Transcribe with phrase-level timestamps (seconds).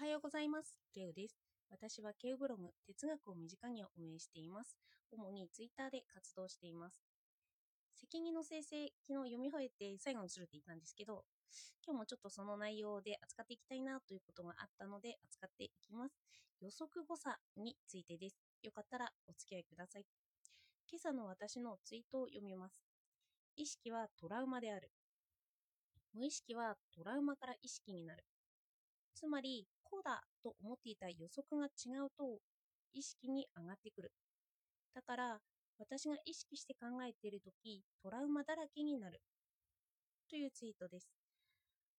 [0.00, 0.80] はようございます。
[0.94, 1.36] ケウです。
[1.68, 4.74] 私はケウブログ、哲学を身近にを運営しています。
[5.12, 7.02] 主にツイッターで活動しています。
[7.94, 11.26] 責任の生成、昨日読み終えて最後にするって言ったんですけど、
[11.84, 16.16] 今日もちょっとその内容で扱っていきたいなということがあったので扱っていきます。
[16.62, 18.40] 予測誤差についてです。
[18.62, 20.06] よかったらお付き合いください。
[20.90, 22.80] 今朝の私のツイートを読みます。
[23.54, 24.90] 意識はトラウマである。
[26.14, 28.24] 無意識はトラウマから意識になる。
[29.14, 32.38] つまり、こうだと思っていた予測が違うと
[32.94, 34.12] 意識に上がってくる。
[34.94, 35.40] だから、
[35.78, 39.20] 私が意識して考えているとき、トラウマだらけになる。
[40.28, 41.08] というツイートです。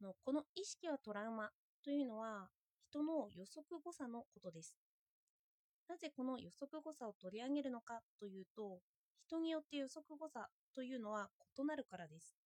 [0.00, 1.50] のこの意識はトラウマ
[1.84, 2.48] というのは、
[2.88, 4.74] 人の予測誤差のことです。
[5.88, 8.80] なぜこの予測誤差を取り上げるのかというと、
[9.26, 11.28] 人によって予測誤差というのは
[11.58, 12.36] 異なるからです。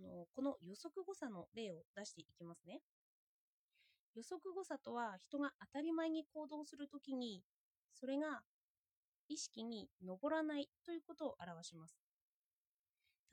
[0.00, 2.80] のこの予測誤差の例を出していきますね。
[4.14, 7.42] 予測誤差とは人が当たり前に行動するときに、
[7.94, 8.42] それが
[9.28, 11.96] 意識に上らないということを表します。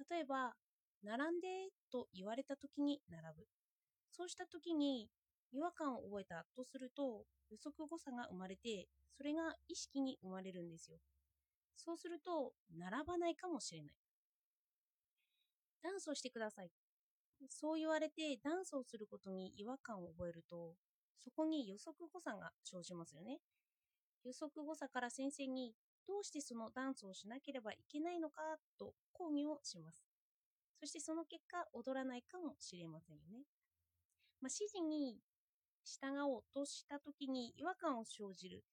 [0.10, 0.56] 例えば、
[1.04, 1.48] 並んで
[1.92, 3.48] と言われたときに並ぶ。
[4.12, 5.10] そうしたときに
[5.52, 11.00] 違和感を覚えたとすると、予測誤差が生まれて、それが意識に生まれるんですよ。
[11.76, 13.96] そうすると、並ばないかもしれない。
[15.82, 16.72] ダンスをしてください。
[17.48, 20.76] そう言われてダンスをすることに違和感を覚えると、
[21.18, 23.40] そこに予測誤差が生じますよね。
[24.26, 25.74] 予測誤差から先生に
[26.08, 28.42] どうしてそのダンスをしなければいけないのか
[28.78, 30.04] と抗議をします。
[30.80, 33.44] そしてその結果、踊らないかもしれませんよね。
[34.42, 35.20] まあ、指示に
[35.84, 38.64] 従おうとしたときに違和感を生じる。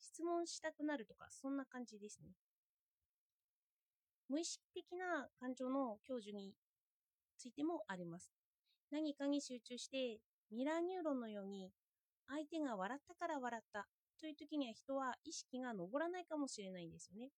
[0.00, 2.30] 質問したくなるとか、そんな感じですね。
[4.28, 6.54] 無意識的な感情の享受に
[7.42, 8.30] ついてもあります。
[8.92, 10.20] 何かに集中して、
[10.52, 11.72] ミラーニューロンのように、
[12.28, 13.88] 相手が笑ったから笑った
[14.20, 17.30] という時には人は意識が上らないかもしれないんですよね。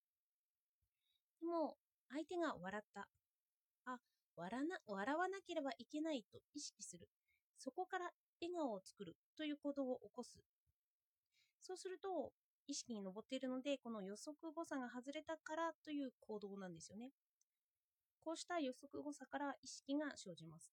[1.41, 1.79] でも、
[2.11, 3.09] 相手が笑った。
[3.87, 3.97] あ、
[4.37, 7.09] 笑な笑わなければいけないと意識する。
[7.57, 8.11] そこから
[8.43, 10.37] 笑顔を作るという行動を起こす。
[11.63, 12.31] そうすると、
[12.67, 17.11] 意識に上っているので、この予測誤差が外れたからという行動なんですよね。
[18.25, 20.73] こうした予測誤差から意識が生じます。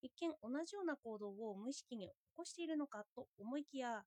[0.00, 4.02] 一見同じような行動を無意識に起こしているのかと思いきや、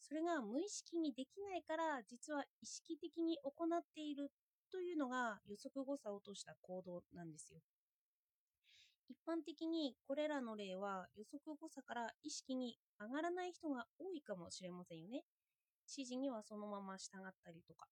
[0.00, 4.30] それが無意識にできないから実は意識的に行っている
[4.70, 7.60] というのが予測誤差を落とした行動なんですよ。
[9.08, 15.22] 一般的にこれらの例は予測誤差から意識に上がらない人が多いかもしれませんよね。
[15.86, 17.86] 指示にはそのまま従ったりとか。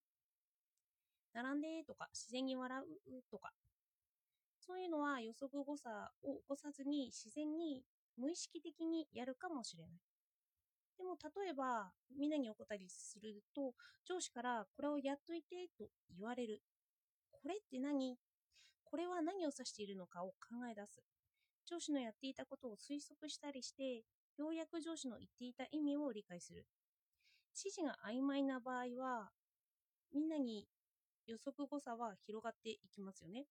[1.35, 3.53] 並んでとか自然に笑うとか。
[4.61, 7.83] そういうのは予測誤差を起こさずに自然に
[8.17, 10.01] 無意識的にやるかもしれない。
[10.97, 13.75] でも例えばみんなに起こったりすると
[14.07, 16.63] 上司からこれをやっといてと言われる。
[17.33, 18.17] これって何？
[18.85, 21.03] これは何を指しているのかを考え出す。
[21.67, 24.05] 上司のやっていたことを推測したりして、
[24.37, 26.67] ようやく上司の言っていた意味を理解する。
[27.57, 29.31] 指示が曖昧な場合は、
[30.13, 30.69] みんなに
[31.27, 33.47] 予測誤差は広がっていきますよね。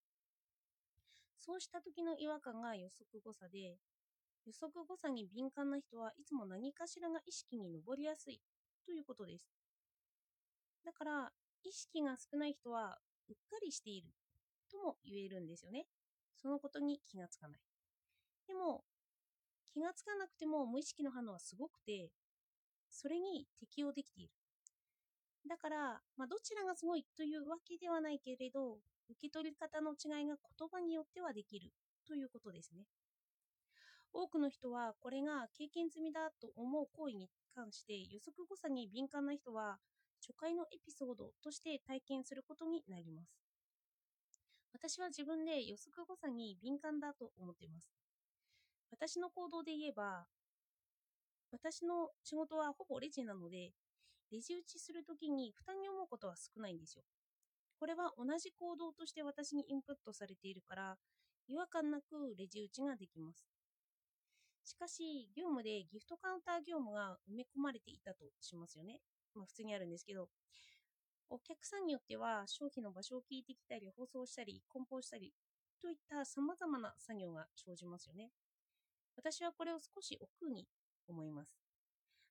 [1.36, 3.78] そうした時の違和感が予測誤差で、
[4.46, 8.42] 予測誤差に敏感な人はいつも何かしらが意識に上りやすい
[8.86, 9.52] ということです。
[10.86, 11.32] だから、
[11.64, 13.00] 意識が少ない人は
[13.30, 14.14] うっかりしている
[14.72, 15.88] とも言えるんですよね。
[16.36, 17.62] そのことに気がつかない。
[18.48, 18.84] でも、
[19.74, 22.12] 気がつかなくても無意識の反応はすごくて、
[22.90, 24.34] それに適応できている。
[25.48, 28.78] だから、まあ、どちらがすごいというわけではないけれど、
[29.10, 31.72] 受け取り方の違いが言葉によってはできる
[32.08, 32.86] ということですね。
[34.14, 39.78] 多くの人はこれが経験済みだと思う行為に関して予測誤差に敏感な人は
[40.20, 43.42] 初回のエピソードとして体験することになります。
[44.74, 47.88] 私は自分で予測誤差に敏感だと思っています。
[48.92, 50.26] 私の行動で言えば、
[51.52, 53.72] 私の仕事はほぼレジなので、
[54.32, 57.04] レジ打ちするときに負担に思うことは少ないんですよ。
[57.80, 60.98] これは同じ行動として私にインプットされているから、
[61.48, 63.46] 違和感なくレジ打ちができます。
[64.64, 69.00] しかし、業務でギフトカウンター業務が埋め込まれていたとしますよね。
[69.34, 70.30] まあ普通にあるんですけど、
[71.30, 75.34] お客さんによっては商品の場所を聞いてきたり、放送したり、梱包したり
[75.82, 78.30] といった様々な作業が生じますよね。
[79.16, 80.68] 私はこれを少し億劫に
[81.08, 81.61] 思います。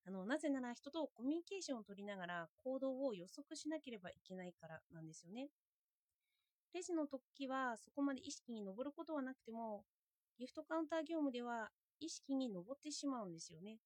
[0.04, 5.48] あの、なぜなら人とコミュニケーションを取りながら行動を予測しなければいけないからなんですよね。
[6.72, 9.84] レジの時はそこまで意識に上ることはなくても、
[10.38, 13.78] ギフトカウンター業務では意識に上ってしまうんですよね。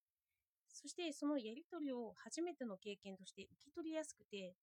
[0.68, 4.54] そしてそのやり取りを初めての経験として受け取りやすくて、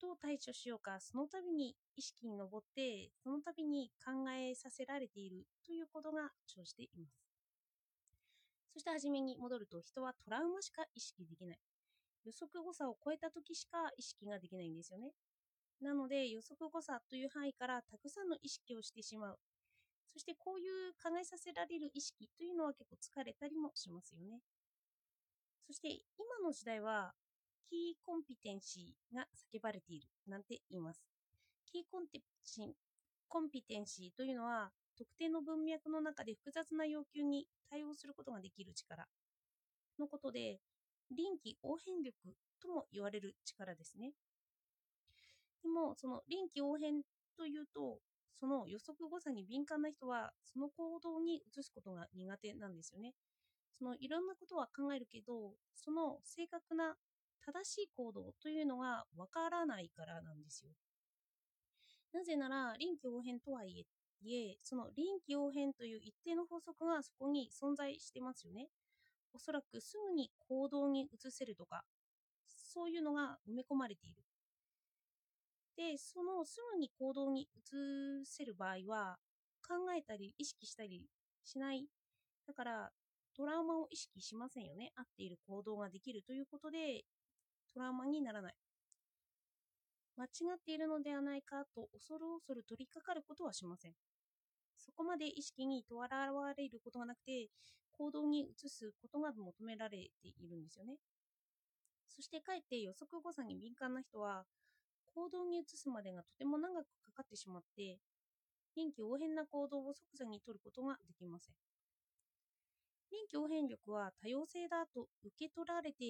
[0.00, 7.21] どう対処しようか、その度に意識に上って、その度に考えさせられているということが生じています。
[8.72, 11.58] そして初めに戻ると、人はトラウマしか意識できない。
[12.24, 15.12] 予測誤差を超えた時しか意識ができないんですよね。
[15.80, 19.38] なので予測誤差という範囲からたくさんの意識をしてしまう。
[20.12, 24.40] そしてこういう考えさせられる意識というのは結構疲れたりもしますよね。
[25.66, 27.12] そして今の時代は
[27.68, 31.02] キーコンピテンシーが叫ばれているなんて言います。
[31.66, 32.76] キーコンテシ
[33.28, 34.70] コンピテンシーというのは
[35.02, 39.08] 特定の文脈の中で複雑な要求に対応することができる力
[39.98, 40.60] のことで
[41.10, 42.16] 臨機応変力
[42.62, 44.12] とも言われる力ですね。
[45.62, 47.02] でも、その臨機応変
[47.36, 47.98] というと、
[48.36, 53.12] その予測誤差に敏感な人は、その行動に移すことが苦手なんですよね。
[53.78, 56.94] そのいろんなことは考えるけど、その正確な
[57.44, 60.70] 正しい行動というのがわからないからなんですよ。
[62.12, 63.84] なぜなら、臨機応変とはいえ、
[64.24, 68.68] いえその臨機応変という一定の法則がそこに存在してますよね。
[69.34, 71.82] おそらくすぐに行動に移せるとか、
[72.46, 74.22] そういうのが埋め込まれている。
[75.76, 77.46] で、そのすぐに行動に移
[78.24, 79.18] せる場合は、
[79.66, 81.06] 考えたり意識したり
[81.44, 81.86] しない。
[82.46, 82.90] だから、
[83.34, 84.92] トラウマを意識しませんよね。
[84.96, 87.04] 合っている行動ができるということで、
[87.72, 88.54] トラウマにならない。
[90.16, 93.94] 間違っているのではないかと恐る恐る取り掛かることはしません。
[94.84, 97.48] そこまで意識にとらわれることがなくて、
[97.92, 100.96] 行動に移すことが求められているんですよね。
[102.08, 104.44] そしてかえって予測誤差に敏感な人は、
[105.14, 107.98] 行動に移すまでがとても長くかかってしまって、
[108.74, 111.54] 臨機応変な行動を即座に取ることができません。
[113.10, 116.04] 臨機応変力は多様性だと受け取られて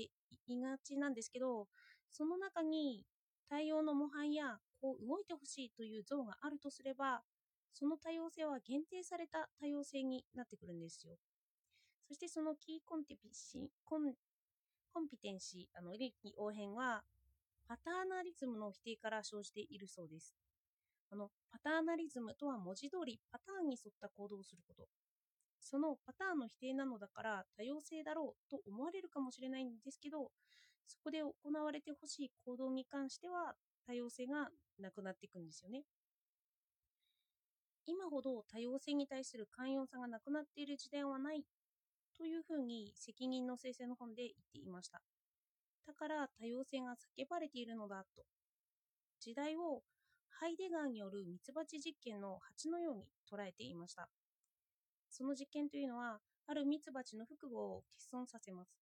[0.47, 1.67] いがちなんですけど、
[2.11, 3.05] その中に
[3.49, 7.23] 対応の模範やこう動いてほしいという像があるとすれば、
[7.73, 11.17] その多様性は限定された多様性になってくるんですよ。
[12.09, 14.13] そしてそのキーコンテピシコン
[14.93, 17.03] コンピテンシー、あの、臨機応変は
[17.67, 20.35] パターナリズムの否定から生じているそうです。
[21.11, 24.89] あのパターナリズムとは文字通りパターンに沿った行動をすること。
[25.61, 30.31] そのパターンの否定なのだから多様性だろうと思われるかもしれないんですけど、
[30.87, 31.33] そこで行
[31.65, 33.55] われてほしい行動に関しては
[33.87, 34.49] 多様性が
[34.79, 35.85] なくなっていくんですよね。
[37.87, 41.45] 今ほど多様性に対する寛容さがなくなっている時代はない
[42.17, 45.03] というふうに責任の生成の本で言っていました。
[45.87, 48.23] だから多様性が叫ばれているのだと。
[49.21, 49.83] 時代を
[50.29, 54.09] ハイデガーによるミツバチ実験の蜂のように捉えていました。
[55.11, 58.75] その実験というのは、あるミツバチの腹部を欠損させます。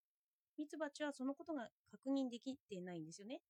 [0.57, 3.41] ミツバチはそのことが確認できてないんですよね。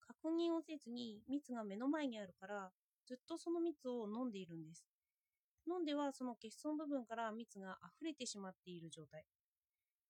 [0.00, 2.70] 確認をせずに蜜が目の前にあるから、
[3.06, 4.86] ずっとその蜜を飲んでいるんです。
[5.68, 9.24] 飲んではその欠損部分から蜜が溢れてしまっている状態。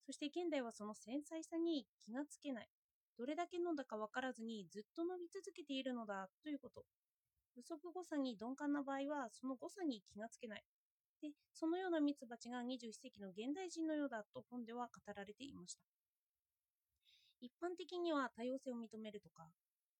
[0.06, 2.69] そして現代はその繊細さに気がつけない。
[3.19, 6.84] どれだけ飲んだか分からずにずっと飲み続けているのだということ。
[7.56, 10.64] 予測誤差に鈍感な場合はその誤差に気がつけない。
[11.20, 15.82] で、そのようなミツバチが21世紀の現代人のようだと本では語られていました。
[17.41, 19.48] 一般的には多様性を認めるとか、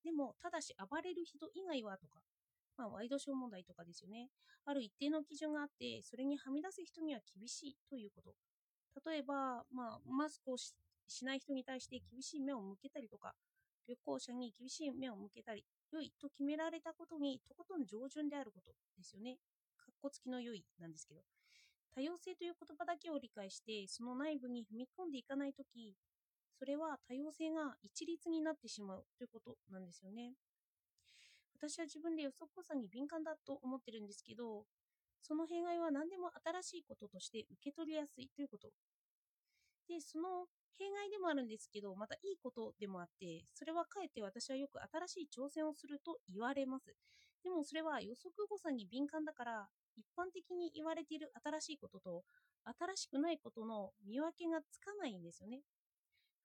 [0.05, 2.21] でも、ただし暴れる人以外はとか、
[2.79, 4.31] まあ、ワイドショー問題とかですよね。
[4.65, 8.35] ある一定の基準があって、それにはみ出す人には厳しいということ。
[9.11, 10.75] 例えば、まあ、マスクをし
[11.25, 13.35] ない人に対して厳しい目を向けたりとか、
[13.89, 19.39] 旅行者に厳しい目を向けたり、良いと決められたことにとことん上順であることですよね。
[19.77, 21.23] かっこつきの良いなんですけど。
[21.95, 25.97] 多様性という言葉だけを理解して、その内部に踏み込んでいかないとき、
[26.59, 30.35] それは多様性が一律になってしまうということなんですよね。
[31.61, 34.65] 私は自分で予測誤差に敏感だと思ってるんですけど、
[35.23, 38.71] その弊害は何でも新しいこととして受け取りやすいということ。
[39.89, 40.47] で、その
[40.79, 46.95] 弊害でもあるんですけど、またいいことでもあって、それはかえって私はよく新しい挑戦をすると言われます。
[47.43, 52.25] でもそれは予測誤差に敏感だから、一般的に言われている新しいことと、
[52.65, 55.63] 新しくないことの見分けがつかないんですよね。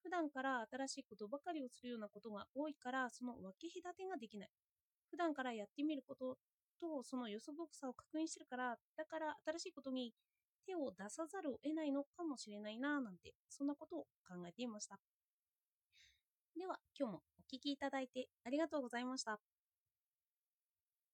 [0.01, 4.50] 普段から新しいことばかりをするようなことが多いから、その分け隔てができない。
[5.13, 6.38] 普段からやってみること
[6.82, 10.13] と、その予測誤差を確認してるから、だから新しいことに
[10.65, 15.00] 手を出さざるを得ないのかもしれないななんて、そんなことを考えていました。
[16.58, 19.39] では、今日もお聴きいただいてありがとうございました。